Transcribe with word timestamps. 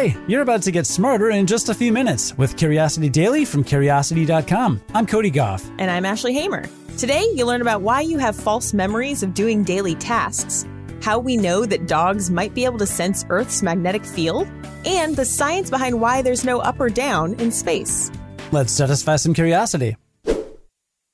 Hi, 0.00 0.16
you're 0.26 0.40
about 0.40 0.62
to 0.62 0.70
get 0.70 0.86
smarter 0.86 1.28
in 1.28 1.46
just 1.46 1.68
a 1.68 1.74
few 1.74 1.92
minutes 1.92 2.32
with 2.38 2.56
Curiosity 2.56 3.10
Daily 3.10 3.44
from 3.44 3.62
Curiosity.com. 3.62 4.80
I'm 4.94 5.06
Cody 5.06 5.28
Gough. 5.28 5.70
And 5.78 5.90
I'm 5.90 6.06
Ashley 6.06 6.32
Hamer. 6.32 6.64
Today, 6.96 7.22
you'll 7.34 7.48
learn 7.48 7.60
about 7.60 7.82
why 7.82 8.00
you 8.00 8.16
have 8.16 8.34
false 8.34 8.72
memories 8.72 9.22
of 9.22 9.34
doing 9.34 9.62
daily 9.62 9.94
tasks, 9.94 10.64
how 11.02 11.18
we 11.18 11.36
know 11.36 11.66
that 11.66 11.86
dogs 11.86 12.30
might 12.30 12.54
be 12.54 12.64
able 12.64 12.78
to 12.78 12.86
sense 12.86 13.26
Earth's 13.28 13.62
magnetic 13.62 14.06
field, 14.06 14.48
and 14.86 15.14
the 15.14 15.26
science 15.26 15.68
behind 15.68 16.00
why 16.00 16.22
there's 16.22 16.46
no 16.46 16.60
up 16.60 16.80
or 16.80 16.88
down 16.88 17.34
in 17.34 17.52
space. 17.52 18.10
Let's 18.52 18.72
satisfy 18.72 19.16
some 19.16 19.34
curiosity. 19.34 19.98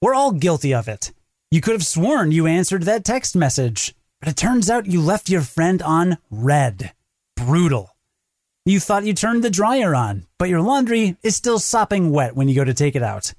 We're 0.01 0.15
all 0.15 0.31
guilty 0.31 0.75
of 0.75 0.87
it. 0.87 1.13
You 1.51 1.61
could 1.61 1.73
have 1.73 1.85
sworn 1.85 2.31
you 2.31 2.47
answered 2.47 2.85
that 2.85 3.05
text 3.05 3.35
message, 3.35 3.97
but 4.21 4.29
it 4.29 4.37
turns 4.37 4.71
out 4.71 4.87
you 4.87 5.01
left 5.01 5.29
your 5.29 5.43
friend 5.43 5.83
on 5.83 6.19
read. 6.31 6.93
Brutal. 7.35 7.96
You 8.69 8.81
thought 8.81 9.05
you 9.05 9.15
turned 9.15 9.45
the 9.45 9.49
dryer 9.49 9.95
on, 9.95 10.27
but 10.41 10.49
your 10.49 10.61
laundry 10.61 11.17
is 11.23 11.37
still 11.37 11.61
sopping 11.61 12.11
wet 12.11 12.35
when 12.35 12.49
you 12.49 12.57
go 12.57 12.65
to 12.65 12.75
take 12.75 12.97
it 12.97 13.03
out. 13.03 13.33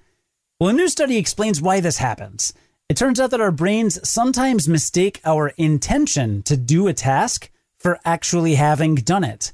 Well, 0.57 0.69
a 0.69 0.73
new 0.73 0.87
study 0.87 1.17
explains 1.17 1.61
why 1.61 1.81
this 1.81 1.97
happens. 1.97 2.53
It 2.87 2.95
turns 2.95 3.19
out 3.19 3.31
that 3.31 3.41
our 3.41 3.51
brains 3.51 3.99
sometimes 4.07 4.69
mistake 4.69 5.19
our 5.25 5.49
intention 5.57 6.43
to 6.43 6.55
do 6.55 6.87
a 6.87 6.93
task 6.93 7.51
for 7.77 7.99
actually 8.05 8.55
having 8.55 8.95
done 8.95 9.25
it. 9.25 9.51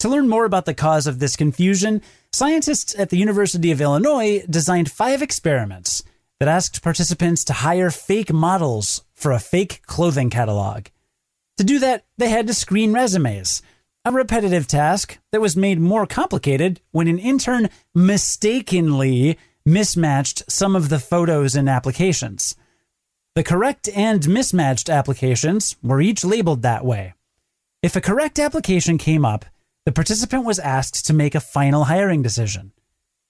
To 0.00 0.08
learn 0.08 0.28
more 0.28 0.44
about 0.44 0.64
the 0.64 0.74
cause 0.74 1.06
of 1.06 1.20
this 1.20 1.36
confusion, 1.36 2.02
scientists 2.32 2.98
at 2.98 3.10
the 3.10 3.18
University 3.18 3.70
of 3.70 3.80
Illinois 3.80 4.44
designed 4.50 4.90
five 4.90 5.22
experiments 5.22 6.02
that 6.40 6.48
asked 6.48 6.82
participants 6.82 7.44
to 7.44 7.52
hire 7.52 7.92
fake 7.92 8.32
models 8.32 9.04
for 9.14 9.30
a 9.30 9.38
fake 9.38 9.82
clothing 9.86 10.28
catalog. 10.28 10.86
To 11.58 11.62
do 11.62 11.78
that, 11.78 12.04
they 12.16 12.30
had 12.30 12.48
to 12.48 12.54
screen 12.54 12.92
resumes 12.92 13.62
a 14.08 14.12
repetitive 14.18 14.66
task 14.66 15.18
that 15.32 15.40
was 15.40 15.56
made 15.56 15.78
more 15.78 16.06
complicated 16.06 16.80
when 16.90 17.08
an 17.08 17.18
intern 17.18 17.68
mistakenly 17.94 19.38
mismatched 19.64 20.50
some 20.50 20.74
of 20.74 20.88
the 20.88 20.98
photos 20.98 21.54
and 21.54 21.68
applications. 21.68 22.56
The 23.34 23.44
correct 23.44 23.88
and 23.94 24.28
mismatched 24.28 24.88
applications 24.88 25.76
were 25.82 26.00
each 26.00 26.24
labeled 26.24 26.62
that 26.62 26.84
way. 26.84 27.14
If 27.82 27.94
a 27.94 28.00
correct 28.00 28.38
application 28.38 28.98
came 28.98 29.24
up, 29.24 29.44
the 29.84 29.92
participant 29.92 30.44
was 30.44 30.58
asked 30.58 31.06
to 31.06 31.12
make 31.12 31.34
a 31.34 31.40
final 31.40 31.84
hiring 31.84 32.22
decision. 32.22 32.72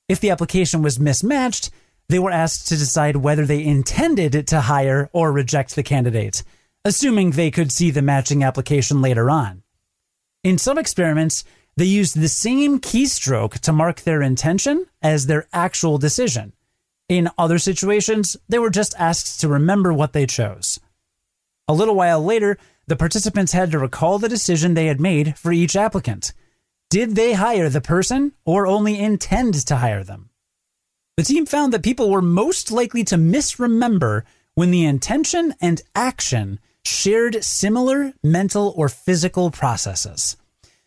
If 0.09 0.21
the 0.21 0.31
application 0.31 0.81
was 0.81 0.99
mismatched, 0.99 1.71
they 2.09 2.19
were 2.19 2.31
asked 2.31 2.69
to 2.69 2.77
decide 2.77 3.17
whether 3.17 3.45
they 3.45 3.65
intended 3.65 4.47
to 4.47 4.63
hire 4.63 5.11
or 5.13 5.31
reject 5.31 5.75
the 5.75 5.83
candidate, 5.83 6.43
assuming 6.85 7.33
they 7.33 7.51
could 7.51 7.71
see 7.71 7.91
the 7.91 8.01
matching 8.01 8.43
application 8.43 9.03
later 9.03 9.29
on. 9.29 9.63
In 10.45 10.59
some 10.59 10.79
experiments, 10.79 11.45
they 11.77 11.85
used 11.85 12.17
the 12.17 12.29
same 12.29 12.81
keystroke 12.81 13.59
to 13.61 13.73
mark 13.73 14.01
their 14.01 14.23
intention 14.23 14.87
as 15.03 15.27
their 15.27 15.47
actual 15.53 15.99
decision. 15.99 16.53
In 17.09 17.31
other 17.39 17.59
situations, 17.59 18.37
they 18.49 18.59
were 18.59 18.71
just 18.71 18.95
asked 18.99 19.41
to 19.41 19.49
remember 19.49 19.93
what 19.93 20.13
they 20.13 20.27
chose. 20.27 20.79
A 21.67 21.75
little 21.75 21.95
while 21.95 22.23
later, 22.23 22.59
the 22.87 22.97
participants 22.97 23.53
had 23.53 23.71
to 23.71 23.79
recall 23.79 24.19
the 24.19 24.29
decision 24.29 24.75
they 24.75 24.87
had 24.87 25.01
made 25.01 25.37
for 25.37 25.53
each 25.53 25.77
applicant. 25.77 26.33
Did 26.91 27.15
they 27.15 27.35
hire 27.35 27.69
the 27.69 27.81
person 27.81 28.33
or 28.45 28.67
only 28.67 28.99
intend 28.99 29.55
to 29.67 29.77
hire 29.77 30.03
them? 30.03 30.31
The 31.17 31.25
team 31.25 31.47
found 31.47 31.73
that 31.73 31.83
people 31.83 32.11
were 32.11 32.23
most 32.23 32.71
likely 32.71 33.05
to 33.05 33.17
misremember 33.17 34.25
when 34.55 34.71
the 34.71 34.85
intention 34.85 35.55
and 35.61 35.83
action 35.95 36.61
shared 36.89 37.45
similar 37.45 38.13
mental 38.23 38.73
or 38.77 38.89
physical 38.89 39.51
processes. 39.51 40.37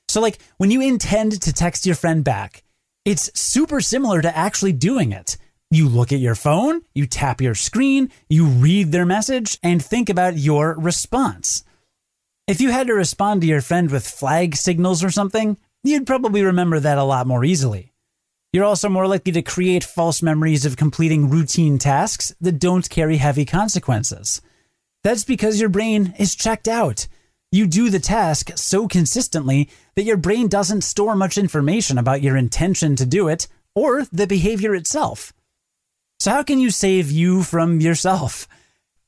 So, 0.08 0.20
like 0.20 0.40
when 0.58 0.72
you 0.72 0.82
intend 0.82 1.42
to 1.42 1.54
text 1.54 1.86
your 1.86 1.96
friend 1.96 2.24
back, 2.24 2.64
it's 3.06 3.32
super 3.40 3.80
similar 3.80 4.22
to 4.22 4.38
actually 4.38 4.74
doing 4.74 5.12
it. 5.12 5.38
You 5.70 5.88
look 5.88 6.12
at 6.12 6.20
your 6.20 6.36
phone, 6.36 6.82
you 6.94 7.08
tap 7.08 7.40
your 7.40 7.56
screen, 7.56 8.12
you 8.30 8.46
read 8.46 8.92
their 8.92 9.06
message, 9.06 9.58
and 9.64 9.84
think 9.84 10.09
about 10.09 10.38
your 10.38 10.75
response. 10.78 11.64
If 12.46 12.59
you 12.59 12.72
had 12.72 12.88
to 12.88 12.94
respond 12.94 13.42
to 13.42 13.48
your 13.48 13.62
friend 13.62 13.90
with 13.90 14.06
flag 14.06 14.58
signals 14.58 15.04
or 15.04 15.12
something, 15.12 15.56
you'd 15.84 16.06
probably 16.06 16.44
remember 16.44 16.80
that 16.80 16.98
a 16.98 17.04
lot 17.04 17.25
more 17.25 17.46
easily. 17.46 17.94
You're 18.52 18.66
also 18.66 18.90
more 18.90 19.08
likely 19.08 19.31
to 19.31 19.42
create 19.42 19.86
false 19.86 20.22
memories 20.22 20.66
of 20.66 20.75
completing 20.75 21.30
routine 21.30 21.78
tasks 21.78 22.36
that 22.42 22.59
don't 22.59 22.90
carry 22.90 23.16
heavy 23.16 23.46
consequences. 23.46 24.42
That's 25.03 25.23
because 25.23 25.59
your 25.59 25.69
brain 25.69 26.13
is 26.19 26.35
checked 26.35 26.67
out. 26.67 27.07
You 27.51 27.67
do 27.67 27.89
the 27.89 28.00
task 28.00 28.51
so 28.56 28.88
consistently 28.88 29.69
that 29.95 30.06
your 30.06 30.17
brain 30.17 30.47
doesn't 30.47 30.84
store 30.84 31.16
much 31.16 31.38
information 31.38 31.97
about 31.97 32.22
your 32.22 32.38
intention 32.38 32.95
to 32.95 33.06
do 33.06 33.28
it 33.28 33.47
or 33.75 34.06
the 34.06 34.28
behavior 34.28 34.73
itself. 34.75 35.34
So, 36.19 36.31
how 36.31 36.44
can 36.44 36.59
you 36.59 36.69
save 36.69 37.09
you 37.09 37.44
from 37.44 37.81
yourself? 37.81 38.47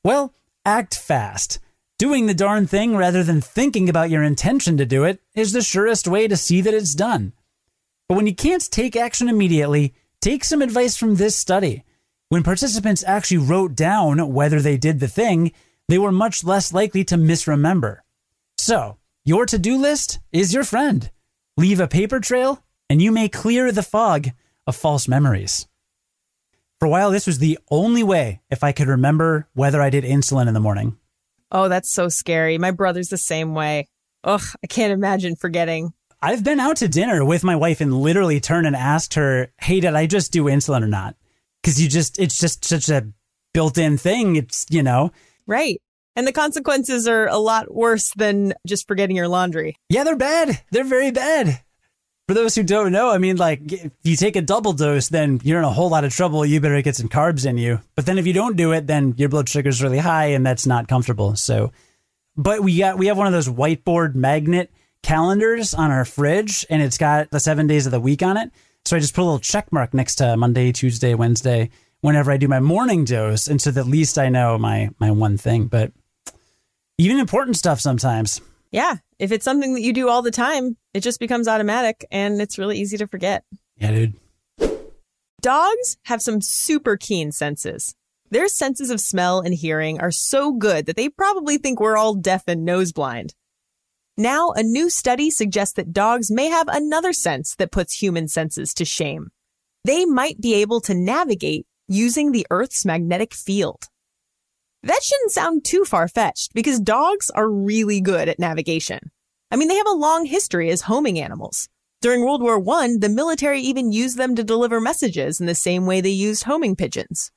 Well, 0.02 0.34
act 0.66 0.96
fast. 0.96 1.58
Doing 1.96 2.26
the 2.26 2.34
darn 2.34 2.66
thing 2.66 2.96
rather 2.96 3.22
than 3.22 3.40
thinking 3.40 3.88
about 3.88 4.10
your 4.10 4.22
intention 4.22 4.76
to 4.78 4.84
do 4.84 5.04
it 5.04 5.22
is 5.34 5.52
the 5.52 5.62
surest 5.62 6.08
way 6.08 6.26
to 6.26 6.36
see 6.36 6.60
that 6.60 6.74
it's 6.74 6.94
done. 6.94 7.32
But 8.08 8.16
when 8.16 8.26
you 8.26 8.34
can't 8.34 8.68
take 8.70 8.96
action 8.96 9.28
immediately, 9.28 9.94
take 10.20 10.44
some 10.44 10.60
advice 10.60 10.96
from 10.96 11.14
this 11.14 11.36
study. 11.36 11.84
When 12.28 12.42
participants 12.42 13.04
actually 13.06 13.38
wrote 13.38 13.76
down 13.76 14.32
whether 14.32 14.60
they 14.60 14.76
did 14.76 14.98
the 14.98 15.08
thing, 15.08 15.52
they 15.88 15.98
were 15.98 16.12
much 16.12 16.44
less 16.44 16.72
likely 16.72 17.04
to 17.04 17.16
misremember. 17.16 18.04
So, 18.58 18.98
your 19.24 19.46
to 19.46 19.58
do 19.58 19.76
list 19.76 20.18
is 20.32 20.54
your 20.54 20.64
friend. 20.64 21.10
Leave 21.56 21.80
a 21.80 21.88
paper 21.88 22.20
trail, 22.20 22.62
and 22.88 23.00
you 23.00 23.12
may 23.12 23.28
clear 23.28 23.72
the 23.72 23.82
fog 23.82 24.28
of 24.66 24.76
false 24.76 25.08
memories. 25.08 25.66
For 26.80 26.86
a 26.86 26.90
while, 26.90 27.10
this 27.10 27.26
was 27.26 27.38
the 27.38 27.58
only 27.70 28.02
way 28.02 28.40
if 28.50 28.64
I 28.64 28.72
could 28.72 28.88
remember 28.88 29.48
whether 29.54 29.80
I 29.80 29.90
did 29.90 30.04
insulin 30.04 30.48
in 30.48 30.54
the 30.54 30.60
morning. 30.60 30.96
Oh, 31.50 31.68
that's 31.68 31.90
so 31.90 32.08
scary. 32.08 32.58
My 32.58 32.72
brother's 32.72 33.08
the 33.08 33.16
same 33.16 33.54
way. 33.54 33.86
Ugh, 34.24 34.42
I 34.62 34.66
can't 34.66 34.92
imagine 34.92 35.36
forgetting. 35.36 35.92
I've 36.20 36.42
been 36.42 36.58
out 36.60 36.78
to 36.78 36.88
dinner 36.88 37.24
with 37.24 37.44
my 37.44 37.54
wife 37.54 37.80
and 37.80 37.94
literally 37.94 38.40
turned 38.40 38.66
and 38.66 38.74
asked 38.74 39.14
her, 39.14 39.52
Hey, 39.60 39.80
did 39.80 39.94
I 39.94 40.06
just 40.06 40.32
do 40.32 40.44
insulin 40.44 40.82
or 40.82 40.88
not? 40.88 41.16
Because 41.62 41.80
you 41.80 41.88
just, 41.88 42.18
it's 42.18 42.38
just 42.38 42.64
such 42.64 42.88
a 42.88 43.06
built 43.52 43.78
in 43.78 43.98
thing. 43.98 44.36
It's, 44.36 44.66
you 44.70 44.82
know, 44.82 45.12
Right. 45.46 45.80
And 46.16 46.26
the 46.26 46.32
consequences 46.32 47.08
are 47.08 47.26
a 47.26 47.38
lot 47.38 47.74
worse 47.74 48.12
than 48.14 48.54
just 48.66 48.86
forgetting 48.86 49.16
your 49.16 49.28
laundry. 49.28 49.76
Yeah, 49.88 50.04
they're 50.04 50.16
bad. 50.16 50.60
They're 50.70 50.84
very 50.84 51.10
bad. 51.10 51.60
For 52.28 52.34
those 52.34 52.54
who 52.54 52.62
don't 52.62 52.92
know, 52.92 53.10
I 53.10 53.18
mean, 53.18 53.36
like, 53.36 53.70
if 53.70 53.92
you 54.02 54.16
take 54.16 54.36
a 54.36 54.40
double 54.40 54.72
dose, 54.72 55.08
then 55.08 55.40
you're 55.44 55.58
in 55.58 55.64
a 55.64 55.70
whole 55.70 55.90
lot 55.90 56.04
of 56.04 56.14
trouble. 56.14 56.46
You 56.46 56.60
better 56.60 56.80
get 56.80 56.96
some 56.96 57.08
carbs 57.08 57.44
in 57.44 57.58
you. 57.58 57.80
But 57.96 58.06
then 58.06 58.16
if 58.16 58.26
you 58.26 58.32
don't 58.32 58.56
do 58.56 58.72
it, 58.72 58.86
then 58.86 59.14
your 59.18 59.28
blood 59.28 59.48
sugar's 59.48 59.82
really 59.82 59.98
high 59.98 60.26
and 60.26 60.46
that's 60.46 60.66
not 60.66 60.88
comfortable. 60.88 61.36
So, 61.36 61.72
but 62.36 62.62
we 62.62 62.78
got, 62.78 62.96
we 62.96 63.08
have 63.08 63.18
one 63.18 63.26
of 63.26 63.34
those 63.34 63.48
whiteboard 63.48 64.14
magnet 64.14 64.72
calendars 65.02 65.74
on 65.74 65.90
our 65.90 66.06
fridge 66.06 66.64
and 66.70 66.80
it's 66.80 66.96
got 66.96 67.30
the 67.30 67.40
seven 67.40 67.66
days 67.66 67.84
of 67.84 67.92
the 67.92 68.00
week 68.00 68.22
on 68.22 68.38
it. 68.38 68.50
So 68.86 68.96
I 68.96 69.00
just 69.00 69.14
put 69.14 69.22
a 69.22 69.24
little 69.24 69.38
check 69.38 69.70
mark 69.70 69.92
next 69.92 70.14
to 70.16 70.36
Monday, 70.36 70.72
Tuesday, 70.72 71.14
Wednesday 71.14 71.70
whenever 72.04 72.30
I 72.30 72.36
do 72.36 72.48
my 72.48 72.60
morning 72.60 73.06
dose. 73.06 73.46
And 73.46 73.62
so 73.62 73.70
at 73.70 73.86
least 73.86 74.18
I 74.18 74.28
know 74.28 74.58
my, 74.58 74.90
my 74.98 75.10
one 75.10 75.38
thing. 75.38 75.68
But 75.68 75.90
even 76.98 77.18
important 77.18 77.56
stuff 77.56 77.80
sometimes. 77.80 78.42
Yeah. 78.70 78.96
If 79.18 79.32
it's 79.32 79.44
something 79.44 79.72
that 79.72 79.80
you 79.80 79.94
do 79.94 80.10
all 80.10 80.20
the 80.20 80.30
time, 80.30 80.76
it 80.92 81.00
just 81.00 81.18
becomes 81.18 81.48
automatic 81.48 82.04
and 82.10 82.42
it's 82.42 82.58
really 82.58 82.78
easy 82.78 82.98
to 82.98 83.06
forget. 83.06 83.44
Yeah, 83.78 83.92
dude. 83.92 84.14
Dogs 85.40 85.96
have 86.04 86.20
some 86.20 86.42
super 86.42 86.98
keen 86.98 87.32
senses. 87.32 87.94
Their 88.30 88.48
senses 88.48 88.90
of 88.90 89.00
smell 89.00 89.40
and 89.40 89.54
hearing 89.54 89.98
are 89.98 90.10
so 90.10 90.52
good 90.52 90.84
that 90.84 90.96
they 90.96 91.08
probably 91.08 91.56
think 91.56 91.80
we're 91.80 91.96
all 91.96 92.14
deaf 92.14 92.42
and 92.46 92.66
nose 92.66 92.92
blind. 92.92 93.34
Now, 94.18 94.50
a 94.50 94.62
new 94.62 94.90
study 94.90 95.30
suggests 95.30 95.74
that 95.76 95.94
dogs 95.94 96.30
may 96.30 96.48
have 96.48 96.68
another 96.68 97.14
sense 97.14 97.54
that 97.54 97.72
puts 97.72 97.94
human 97.94 98.28
senses 98.28 98.74
to 98.74 98.84
shame. 98.84 99.28
They 99.84 100.04
might 100.04 100.38
be 100.38 100.54
able 100.56 100.82
to 100.82 100.92
navigate 100.94 101.66
using 101.88 102.32
the 102.32 102.46
Earth's 102.50 102.84
magnetic 102.84 103.34
field. 103.34 103.84
That 104.82 105.02
shouldn't 105.02 105.32
sound 105.32 105.64
too 105.64 105.84
far 105.84 106.08
fetched 106.08 106.52
because 106.54 106.78
dogs 106.78 107.30
are 107.30 107.48
really 107.48 108.00
good 108.00 108.28
at 108.28 108.38
navigation. 108.38 109.10
I 109.50 109.56
mean, 109.56 109.68
they 109.68 109.76
have 109.76 109.86
a 109.86 109.92
long 109.92 110.26
history 110.26 110.70
as 110.70 110.82
homing 110.82 111.18
animals. 111.18 111.68
During 112.02 112.22
World 112.22 112.42
War 112.42 112.62
I, 112.76 112.96
the 112.98 113.08
military 113.08 113.60
even 113.60 113.92
used 113.92 114.18
them 114.18 114.34
to 114.36 114.44
deliver 114.44 114.80
messages 114.80 115.40
in 115.40 115.46
the 115.46 115.54
same 115.54 115.86
way 115.86 116.00
they 116.00 116.10
used 116.10 116.44
homing 116.44 116.76
pigeons. 116.76 117.30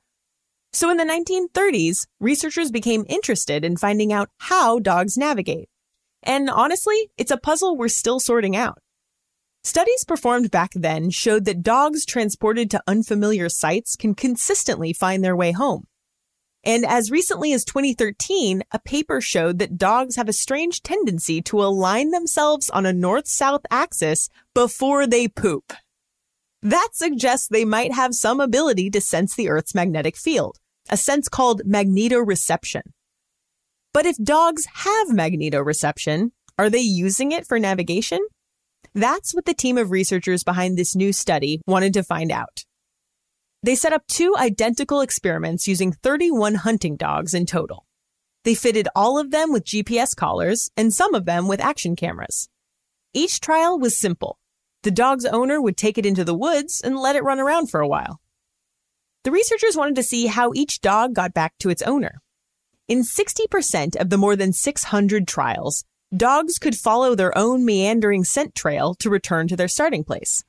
So 0.74 0.90
in 0.90 0.98
the 0.98 1.04
1930s, 1.04 2.06
researchers 2.20 2.70
became 2.70 3.06
interested 3.08 3.64
in 3.64 3.78
finding 3.78 4.12
out 4.12 4.28
how 4.38 4.78
dogs 4.78 5.16
navigate. 5.16 5.70
And 6.22 6.50
honestly, 6.50 7.10
it's 7.16 7.30
a 7.30 7.38
puzzle 7.38 7.76
we're 7.76 7.88
still 7.88 8.20
sorting 8.20 8.56
out. 8.56 8.78
Studies 9.64 10.04
performed 10.06 10.50
back 10.50 10.70
then 10.74 11.10
showed 11.10 11.44
that 11.44 11.62
dogs 11.62 12.06
transported 12.06 12.70
to 12.70 12.82
unfamiliar 12.86 13.48
sites 13.48 13.96
can 13.96 14.14
consistently 14.14 14.92
find 14.92 15.22
their 15.22 15.36
way 15.36 15.52
home. 15.52 15.86
And 16.64 16.84
as 16.84 17.10
recently 17.10 17.52
as 17.52 17.64
2013, 17.64 18.62
a 18.72 18.78
paper 18.78 19.20
showed 19.20 19.58
that 19.58 19.78
dogs 19.78 20.16
have 20.16 20.28
a 20.28 20.32
strange 20.32 20.82
tendency 20.82 21.40
to 21.42 21.62
align 21.62 22.10
themselves 22.10 22.68
on 22.70 22.84
a 22.84 22.92
north-south 22.92 23.62
axis 23.70 24.28
before 24.54 25.06
they 25.06 25.28
poop. 25.28 25.72
That 26.62 26.88
suggests 26.92 27.46
they 27.46 27.64
might 27.64 27.92
have 27.92 28.14
some 28.14 28.40
ability 28.40 28.90
to 28.90 29.00
sense 29.00 29.34
the 29.34 29.48
Earth's 29.48 29.74
magnetic 29.74 30.16
field, 30.16 30.58
a 30.90 30.96
sense 30.96 31.28
called 31.28 31.62
magnetoreception. 31.62 32.82
But 33.94 34.06
if 34.06 34.16
dogs 34.16 34.66
have 34.74 35.08
magnetoreception, 35.08 36.32
are 36.58 36.68
they 36.68 36.80
using 36.80 37.32
it 37.32 37.46
for 37.46 37.58
navigation? 37.58 38.18
That's 38.98 39.32
what 39.32 39.44
the 39.44 39.54
team 39.54 39.78
of 39.78 39.92
researchers 39.92 40.42
behind 40.42 40.76
this 40.76 40.96
new 40.96 41.12
study 41.12 41.60
wanted 41.68 41.94
to 41.94 42.02
find 42.02 42.32
out. 42.32 42.64
They 43.62 43.76
set 43.76 43.92
up 43.92 44.02
two 44.08 44.34
identical 44.36 45.02
experiments 45.02 45.68
using 45.68 45.92
31 45.92 46.56
hunting 46.56 46.96
dogs 46.96 47.32
in 47.32 47.46
total. 47.46 47.86
They 48.42 48.56
fitted 48.56 48.88
all 48.96 49.16
of 49.16 49.30
them 49.30 49.52
with 49.52 49.64
GPS 49.64 50.16
collars 50.16 50.68
and 50.76 50.92
some 50.92 51.14
of 51.14 51.26
them 51.26 51.46
with 51.46 51.60
action 51.60 51.94
cameras. 51.94 52.48
Each 53.14 53.38
trial 53.38 53.78
was 53.78 53.96
simple. 53.96 54.36
The 54.82 54.90
dog's 54.90 55.24
owner 55.24 55.62
would 55.62 55.76
take 55.76 55.96
it 55.96 56.06
into 56.06 56.24
the 56.24 56.36
woods 56.36 56.80
and 56.80 56.98
let 56.98 57.14
it 57.14 57.22
run 57.22 57.38
around 57.38 57.70
for 57.70 57.78
a 57.78 57.86
while. 57.86 58.20
The 59.22 59.30
researchers 59.30 59.76
wanted 59.76 59.94
to 59.94 60.02
see 60.02 60.26
how 60.26 60.50
each 60.56 60.80
dog 60.80 61.14
got 61.14 61.32
back 61.32 61.52
to 61.60 61.70
its 61.70 61.82
owner. 61.82 62.20
In 62.88 63.02
60% 63.04 63.94
of 63.94 64.10
the 64.10 64.18
more 64.18 64.34
than 64.34 64.52
600 64.52 65.28
trials, 65.28 65.84
dogs 66.16 66.58
could 66.58 66.76
follow 66.76 67.14
their 67.14 67.36
own 67.36 67.64
meandering 67.64 68.24
scent 68.24 68.54
trail 68.54 68.94
to 68.96 69.10
return 69.10 69.48
to 69.48 69.56
their 69.56 69.68
starting 69.68 70.04
place. 70.04 70.42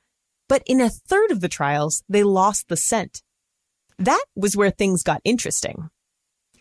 But 0.48 0.62
in 0.66 0.80
a 0.80 0.90
third 0.90 1.30
of 1.30 1.40
the 1.40 1.48
trials, 1.48 2.02
they 2.08 2.22
lost 2.22 2.68
the 2.68 2.76
scent. 2.76 3.22
That 3.98 4.24
was 4.34 4.56
where 4.56 4.70
things 4.70 5.02
got 5.02 5.20
interesting. 5.24 5.90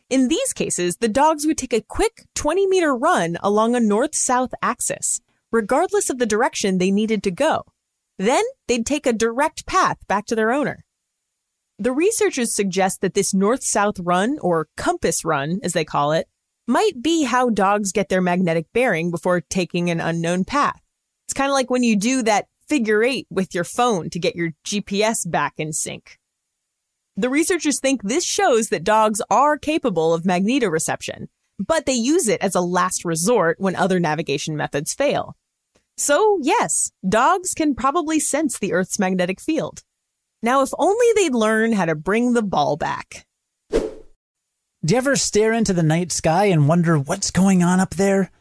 In 0.09 0.27
these 0.27 0.53
cases, 0.53 0.97
the 0.97 1.07
dogs 1.07 1.45
would 1.45 1.57
take 1.57 1.73
a 1.73 1.81
quick 1.81 2.25
20 2.35 2.67
meter 2.67 2.95
run 2.95 3.37
along 3.41 3.75
a 3.75 3.79
north 3.79 4.15
south 4.15 4.51
axis, 4.61 5.21
regardless 5.51 6.09
of 6.09 6.17
the 6.17 6.25
direction 6.25 6.77
they 6.77 6.91
needed 6.91 7.23
to 7.23 7.31
go. 7.31 7.63
Then 8.17 8.43
they'd 8.67 8.85
take 8.85 9.05
a 9.05 9.13
direct 9.13 9.65
path 9.65 9.97
back 10.07 10.25
to 10.27 10.35
their 10.35 10.51
owner. 10.51 10.83
The 11.77 11.93
researchers 11.93 12.53
suggest 12.53 13.01
that 13.01 13.13
this 13.13 13.33
north 13.33 13.63
south 13.63 13.99
run, 13.99 14.37
or 14.41 14.67
compass 14.75 15.23
run, 15.23 15.59
as 15.63 15.73
they 15.73 15.85
call 15.85 16.11
it, 16.11 16.27
might 16.69 17.01
be 17.01 17.23
how 17.23 17.49
dogs 17.49 17.91
get 17.91 18.09
their 18.09 18.21
magnetic 18.21 18.67
bearing 18.73 19.09
before 19.09 19.41
taking 19.41 19.89
an 19.89 19.99
unknown 19.99 20.45
path. 20.45 20.79
It's 21.25 21.33
kind 21.33 21.49
of 21.49 21.53
like 21.53 21.69
when 21.69 21.83
you 21.83 21.95
do 21.95 22.21
that 22.23 22.47
figure 22.67 23.03
eight 23.03 23.25
with 23.31 23.55
your 23.55 23.63
phone 23.63 24.09
to 24.11 24.19
get 24.19 24.35
your 24.35 24.51
GPS 24.63 25.29
back 25.29 25.55
in 25.57 25.73
sync. 25.73 26.19
The 27.17 27.29
researchers 27.29 27.79
think 27.79 28.03
this 28.03 28.23
shows 28.23 28.69
that 28.69 28.83
dogs 28.83 29.19
are 29.31 29.57
capable 29.57 30.13
of 30.13 30.23
magnetoreception, 30.23 31.27
but 31.57 31.87
they 31.87 31.93
use 31.93 32.27
it 32.27 32.41
as 32.41 32.53
a 32.53 32.61
last 32.61 33.03
resort 33.03 33.59
when 33.59 33.75
other 33.75 33.99
navigation 33.99 34.55
methods 34.55 34.93
fail. 34.93 35.35
So, 35.97 36.37
yes, 36.41 36.91
dogs 37.07 37.53
can 37.53 37.73
probably 37.75 38.19
sense 38.19 38.57
the 38.57 38.73
Earth's 38.73 38.99
magnetic 38.99 39.41
field. 39.41 39.81
Now, 40.41 40.61
if 40.61 40.69
only 40.77 41.07
they'd 41.15 41.33
learn 41.33 41.73
how 41.73 41.85
to 41.85 41.95
bring 41.95 42.33
the 42.33 42.43
ball 42.43 42.77
back. 42.77 43.25
Do 44.85 44.93
you 44.93 44.97
ever 44.97 45.17
stare 45.17 45.51
into 45.51 45.73
the 45.73 45.83
night 45.83 46.09
sky 46.09 46.45
and 46.45 46.65
wonder 46.65 46.97
what's 46.97 47.31
going 47.31 47.63
on 47.63 47.81
up 47.81 47.95
there? 47.95 48.31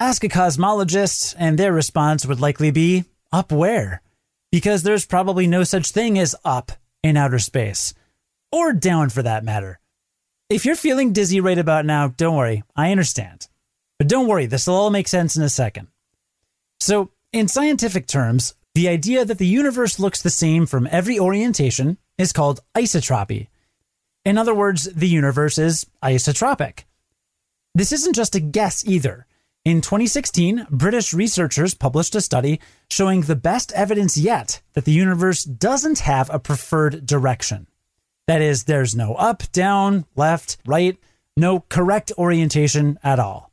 Ask 0.00 0.24
a 0.24 0.28
cosmologist, 0.28 1.36
and 1.38 1.56
their 1.56 1.72
response 1.72 2.26
would 2.26 2.40
likely 2.40 2.72
be 2.72 3.04
up 3.30 3.52
where? 3.52 4.02
Because 4.50 4.82
there's 4.82 5.06
probably 5.06 5.46
no 5.46 5.62
such 5.62 5.92
thing 5.92 6.18
as 6.18 6.34
up 6.44 6.72
in 7.04 7.16
outer 7.16 7.38
space, 7.38 7.94
or 8.50 8.72
down 8.72 9.08
for 9.08 9.22
that 9.22 9.44
matter. 9.44 9.78
If 10.50 10.64
you're 10.64 10.74
feeling 10.74 11.12
dizzy 11.12 11.40
right 11.40 11.58
about 11.58 11.86
now, 11.86 12.08
don't 12.08 12.34
worry, 12.34 12.64
I 12.74 12.90
understand. 12.90 13.46
But 14.00 14.08
don't 14.08 14.26
worry, 14.26 14.46
this 14.46 14.66
will 14.66 14.74
all 14.74 14.90
make 14.90 15.06
sense 15.06 15.36
in 15.36 15.44
a 15.44 15.48
second. 15.48 15.86
So, 16.80 17.12
in 17.32 17.46
scientific 17.46 18.08
terms, 18.08 18.54
the 18.74 18.88
idea 18.88 19.24
that 19.24 19.38
the 19.38 19.46
universe 19.46 20.00
looks 20.00 20.22
the 20.22 20.30
same 20.30 20.66
from 20.66 20.88
every 20.90 21.20
orientation 21.20 21.98
is 22.16 22.32
called 22.32 22.62
isotropy 22.74 23.46
in 24.24 24.38
other 24.38 24.54
words, 24.54 24.84
the 24.84 25.08
universe 25.08 25.58
is 25.58 25.86
isotropic. 26.02 26.84
This 27.74 27.92
isn't 27.92 28.14
just 28.14 28.34
a 28.34 28.40
guess 28.40 28.86
either. 28.86 29.26
In 29.64 29.80
2016, 29.80 30.66
British 30.70 31.12
researchers 31.12 31.74
published 31.74 32.14
a 32.14 32.20
study 32.20 32.60
showing 32.90 33.22
the 33.22 33.36
best 33.36 33.72
evidence 33.72 34.16
yet 34.16 34.62
that 34.72 34.84
the 34.84 34.92
universe 34.92 35.44
doesn't 35.44 36.00
have 36.00 36.30
a 36.30 36.38
preferred 36.38 37.04
direction. 37.04 37.66
That 38.26 38.40
is, 38.40 38.64
there's 38.64 38.94
no 38.94 39.14
up, 39.14 39.42
down, 39.52 40.06
left, 40.16 40.58
right, 40.66 40.96
no 41.36 41.60
correct 41.68 42.12
orientation 42.18 42.98
at 43.02 43.18
all. 43.18 43.50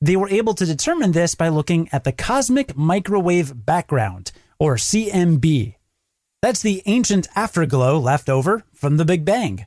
They 0.00 0.16
were 0.16 0.28
able 0.28 0.54
to 0.54 0.66
determine 0.66 1.12
this 1.12 1.34
by 1.34 1.48
looking 1.48 1.88
at 1.92 2.04
the 2.04 2.12
cosmic 2.12 2.76
microwave 2.76 3.64
background, 3.64 4.32
or 4.58 4.76
CMB. 4.76 5.76
That's 6.44 6.60
the 6.60 6.82
ancient 6.84 7.26
afterglow 7.34 7.98
left 7.98 8.28
over 8.28 8.64
from 8.74 8.98
the 8.98 9.06
Big 9.06 9.24
Bang. 9.24 9.64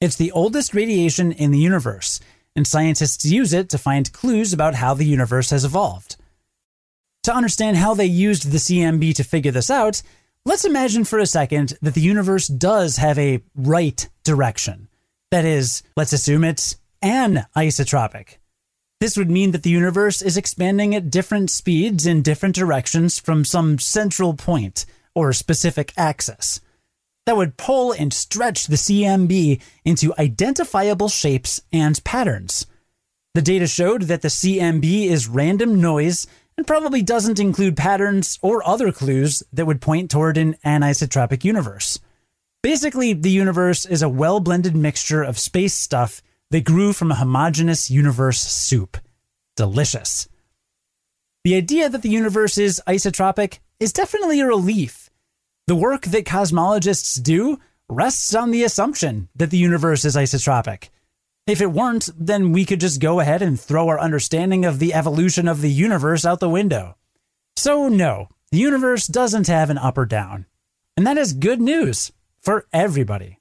It's 0.00 0.16
the 0.16 0.32
oldest 0.32 0.74
radiation 0.74 1.30
in 1.30 1.52
the 1.52 1.58
universe, 1.60 2.18
and 2.56 2.66
scientists 2.66 3.24
use 3.24 3.52
it 3.52 3.68
to 3.68 3.78
find 3.78 4.12
clues 4.12 4.52
about 4.52 4.74
how 4.74 4.92
the 4.92 5.04
universe 5.04 5.50
has 5.50 5.64
evolved. 5.64 6.16
To 7.22 7.32
understand 7.32 7.76
how 7.76 7.94
they 7.94 8.06
used 8.06 8.50
the 8.50 8.58
CMB 8.58 9.14
to 9.14 9.22
figure 9.22 9.52
this 9.52 9.70
out, 9.70 10.02
let's 10.44 10.64
imagine 10.64 11.04
for 11.04 11.20
a 11.20 11.26
second 11.26 11.74
that 11.80 11.94
the 11.94 12.00
universe 12.00 12.48
does 12.48 12.96
have 12.96 13.20
a 13.20 13.40
right 13.54 14.08
direction. 14.24 14.88
That 15.30 15.44
is, 15.44 15.84
let's 15.96 16.12
assume 16.12 16.42
it's 16.42 16.74
anisotropic. 17.04 18.38
This 18.98 19.16
would 19.16 19.30
mean 19.30 19.52
that 19.52 19.62
the 19.62 19.70
universe 19.70 20.22
is 20.22 20.36
expanding 20.36 20.92
at 20.92 21.08
different 21.08 21.52
speeds 21.52 22.04
in 22.04 22.22
different 22.22 22.56
directions 22.56 23.20
from 23.20 23.44
some 23.44 23.78
central 23.78 24.34
point 24.34 24.86
or 25.16 25.32
specific 25.32 25.92
axis 25.96 26.60
that 27.24 27.36
would 27.36 27.56
pull 27.56 27.90
and 27.90 28.12
stretch 28.12 28.66
the 28.66 28.76
CMB 28.76 29.60
into 29.84 30.14
identifiable 30.18 31.08
shapes 31.08 31.60
and 31.72 32.02
patterns. 32.04 32.66
The 33.34 33.42
data 33.42 33.66
showed 33.66 34.02
that 34.02 34.22
the 34.22 34.28
CMB 34.28 35.06
is 35.06 35.26
random 35.26 35.80
noise 35.80 36.26
and 36.56 36.66
probably 36.66 37.02
doesn't 37.02 37.40
include 37.40 37.76
patterns 37.76 38.38
or 38.42 38.66
other 38.66 38.92
clues 38.92 39.42
that 39.52 39.66
would 39.66 39.80
point 39.80 40.10
toward 40.10 40.38
an 40.38 40.54
anisotropic 40.64 41.44
universe. 41.44 41.98
Basically, 42.62 43.12
the 43.12 43.30
universe 43.30 43.86
is 43.86 44.02
a 44.02 44.08
well 44.08 44.38
blended 44.38 44.76
mixture 44.76 45.22
of 45.22 45.38
space 45.38 45.74
stuff 45.74 46.22
that 46.50 46.64
grew 46.64 46.92
from 46.92 47.10
a 47.10 47.16
homogeneous 47.16 47.90
universe 47.90 48.40
soup. 48.40 48.98
Delicious. 49.56 50.28
The 51.44 51.56
idea 51.56 51.88
that 51.88 52.02
the 52.02 52.08
universe 52.08 52.58
is 52.58 52.82
isotropic 52.86 53.58
is 53.78 53.92
definitely 53.92 54.40
a 54.40 54.46
relief 54.46 55.05
the 55.66 55.76
work 55.76 56.02
that 56.02 56.24
cosmologists 56.24 57.20
do 57.20 57.58
rests 57.88 58.34
on 58.34 58.52
the 58.52 58.62
assumption 58.62 59.28
that 59.34 59.50
the 59.50 59.58
universe 59.58 60.04
is 60.04 60.14
isotropic. 60.14 60.90
If 61.46 61.60
it 61.60 61.72
weren't, 61.72 62.08
then 62.16 62.52
we 62.52 62.64
could 62.64 62.80
just 62.80 63.00
go 63.00 63.18
ahead 63.18 63.42
and 63.42 63.58
throw 63.58 63.88
our 63.88 63.98
understanding 63.98 64.64
of 64.64 64.78
the 64.78 64.94
evolution 64.94 65.48
of 65.48 65.60
the 65.60 65.70
universe 65.70 66.24
out 66.24 66.38
the 66.38 66.48
window. 66.48 66.96
So, 67.56 67.88
no, 67.88 68.28
the 68.52 68.58
universe 68.58 69.06
doesn't 69.06 69.48
have 69.48 69.70
an 69.70 69.78
up 69.78 69.98
or 69.98 70.06
down. 70.06 70.46
And 70.96 71.06
that 71.06 71.18
is 71.18 71.32
good 71.32 71.60
news 71.60 72.12
for 72.40 72.66
everybody. 72.72 73.40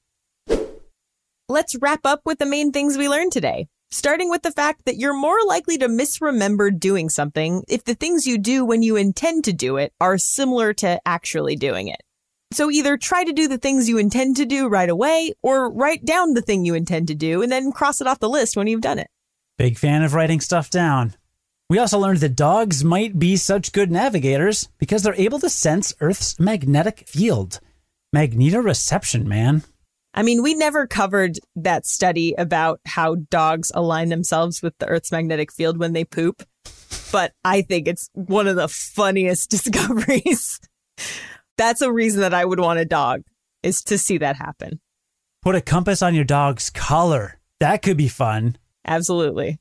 Let's 1.47 1.75
wrap 1.79 2.01
up 2.05 2.21
with 2.25 2.39
the 2.39 2.45
main 2.47 2.71
things 2.71 2.97
we 2.97 3.07
learned 3.07 3.33
today. 3.33 3.67
Starting 3.91 4.29
with 4.29 4.41
the 4.41 4.51
fact 4.51 4.85
that 4.85 4.97
you're 4.97 5.13
more 5.13 5.37
likely 5.45 5.77
to 5.77 5.87
misremember 5.87 6.71
doing 6.71 7.07
something 7.07 7.63
if 7.67 7.83
the 7.83 7.93
things 7.93 8.25
you 8.25 8.39
do 8.39 8.65
when 8.65 8.81
you 8.81 8.95
intend 8.95 9.43
to 9.43 9.53
do 9.53 9.77
it 9.77 9.93
are 10.01 10.17
similar 10.17 10.73
to 10.73 10.99
actually 11.05 11.55
doing 11.55 11.87
it. 11.87 12.01
So 12.55 12.71
either 12.71 12.95
try 12.95 13.25
to 13.25 13.33
do 13.33 13.49
the 13.49 13.57
things 13.57 13.89
you 13.89 13.97
intend 13.97 14.37
to 14.37 14.45
do 14.45 14.69
right 14.69 14.87
away 14.87 15.33
or 15.43 15.69
write 15.69 16.05
down 16.05 16.35
the 16.35 16.41
thing 16.41 16.63
you 16.63 16.73
intend 16.73 17.09
to 17.09 17.13
do 17.13 17.41
and 17.41 17.51
then 17.51 17.73
cross 17.73 17.99
it 17.99 18.07
off 18.07 18.21
the 18.21 18.29
list 18.29 18.55
when 18.55 18.65
you've 18.65 18.79
done 18.79 18.97
it. 18.97 19.09
Big 19.57 19.77
fan 19.77 20.03
of 20.03 20.13
writing 20.13 20.39
stuff 20.39 20.69
down. 20.69 21.13
We 21.69 21.79
also 21.79 21.99
learned 21.99 22.19
that 22.19 22.37
dogs 22.37 22.81
might 22.81 23.19
be 23.19 23.35
such 23.35 23.73
good 23.73 23.91
navigators 23.91 24.69
because 24.77 25.03
they're 25.03 25.15
able 25.15 25.39
to 25.39 25.49
sense 25.49 25.93
Earth's 25.99 26.39
magnetic 26.39 27.09
field. 27.09 27.59
Magnetoreception, 28.15 29.25
man. 29.25 29.63
I 30.13 30.23
mean, 30.23 30.41
we 30.41 30.53
never 30.53 30.87
covered 30.87 31.37
that 31.57 31.85
study 31.85 32.35
about 32.37 32.79
how 32.85 33.15
dogs 33.29 33.69
align 33.75 34.07
themselves 34.07 34.61
with 34.61 34.77
the 34.77 34.85
Earth's 34.87 35.11
magnetic 35.11 35.51
field 35.51 35.77
when 35.77 35.91
they 35.91 36.05
poop, 36.05 36.41
but 37.11 37.33
I 37.43 37.63
think 37.63 37.89
it's 37.89 38.09
one 38.13 38.47
of 38.47 38.55
the 38.55 38.69
funniest 38.69 39.49
discoveries. 39.49 40.61
That's 41.57 41.81
a 41.81 41.91
reason 41.91 42.21
that 42.21 42.33
I 42.33 42.45
would 42.45 42.59
want 42.59 42.79
a 42.79 42.85
dog 42.85 43.21
is 43.63 43.83
to 43.83 43.97
see 43.97 44.17
that 44.19 44.35
happen. 44.35 44.79
Put 45.41 45.55
a 45.55 45.61
compass 45.61 46.01
on 46.01 46.15
your 46.15 46.23
dog's 46.23 46.69
collar. 46.69 47.39
That 47.59 47.81
could 47.81 47.97
be 47.97 48.07
fun. 48.07 48.57
Absolutely. 48.85 49.59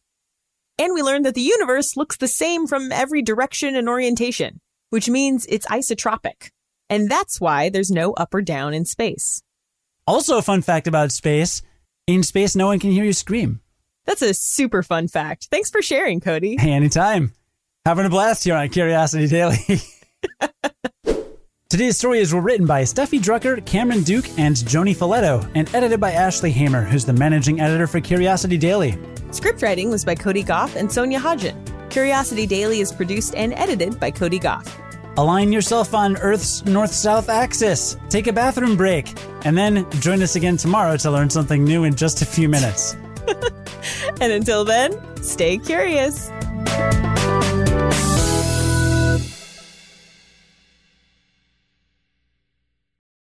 And 0.78 0.92
we 0.94 1.02
learned 1.02 1.24
that 1.26 1.34
the 1.34 1.40
universe 1.40 1.96
looks 1.96 2.16
the 2.16 2.28
same 2.28 2.66
from 2.66 2.90
every 2.90 3.22
direction 3.22 3.76
and 3.76 3.88
orientation, 3.88 4.60
which 4.90 5.08
means 5.08 5.46
it's 5.46 5.66
isotropic. 5.66 6.50
And 6.90 7.08
that's 7.08 7.40
why 7.40 7.68
there's 7.68 7.90
no 7.90 8.12
up 8.14 8.34
or 8.34 8.42
down 8.42 8.74
in 8.74 8.84
space. 8.84 9.42
Also, 10.06 10.36
a 10.36 10.42
fun 10.42 10.62
fact 10.62 10.86
about 10.86 11.12
space 11.12 11.62
In 12.06 12.22
space, 12.22 12.54
no 12.54 12.66
one 12.66 12.78
can 12.78 12.90
hear 12.90 13.04
you 13.04 13.14
scream. 13.14 13.60
That's 14.04 14.20
a 14.20 14.34
super 14.34 14.82
fun 14.82 15.08
fact. 15.08 15.48
Thanks 15.50 15.70
for 15.70 15.80
sharing, 15.80 16.20
Cody. 16.20 16.56
Hey, 16.58 16.72
anytime. 16.72 17.32
Having 17.86 18.06
a 18.06 18.10
blast 18.10 18.44
here 18.44 18.54
on 18.54 18.68
Curiosity 18.68 19.28
Daily. 19.28 19.80
Today's 21.70 21.96
stories 21.96 22.32
were 22.32 22.42
written 22.42 22.66
by 22.66 22.82
Steffi 22.82 23.18
Drucker, 23.18 23.64
Cameron 23.64 24.02
Duke, 24.02 24.26
and 24.38 24.54
Joanie 24.68 24.94
Faletto, 24.94 25.50
and 25.54 25.74
edited 25.74 25.98
by 25.98 26.12
Ashley 26.12 26.52
Hamer, 26.52 26.82
who's 26.82 27.04
the 27.04 27.12
managing 27.12 27.60
editor 27.60 27.86
for 27.86 28.00
Curiosity 28.00 28.58
Daily. 28.58 28.98
Script 29.32 29.62
writing 29.62 29.90
was 29.90 30.04
by 30.04 30.14
Cody 30.14 30.42
Gough 30.42 30.76
and 30.76 30.92
Sonia 30.92 31.18
Hodgen. 31.18 31.56
Curiosity 31.90 32.46
Daily 32.46 32.80
is 32.80 32.92
produced 32.92 33.34
and 33.34 33.54
edited 33.54 33.98
by 33.98 34.10
Cody 34.10 34.38
Gough. 34.38 34.78
Align 35.16 35.52
yourself 35.52 35.94
on 35.94 36.16
Earth's 36.18 36.64
north 36.66 36.92
south 36.92 37.28
axis, 37.28 37.96
take 38.08 38.26
a 38.26 38.32
bathroom 38.32 38.76
break, 38.76 39.12
and 39.44 39.56
then 39.56 39.90
join 40.00 40.22
us 40.22 40.36
again 40.36 40.56
tomorrow 40.56 40.96
to 40.98 41.10
learn 41.10 41.30
something 41.30 41.64
new 41.64 41.84
in 41.84 41.94
just 41.94 42.22
a 42.22 42.26
few 42.26 42.48
minutes. 42.48 42.96
And 44.20 44.32
until 44.32 44.64
then, 44.64 44.92
stay 45.22 45.58
curious. 45.58 46.30